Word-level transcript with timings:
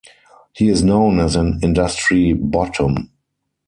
He 0.53 0.67
is 0.67 0.81
known 0.83 1.19
as 1.19 1.35
an 1.35 1.59
industry 1.61 2.33
bottom. 2.33 3.11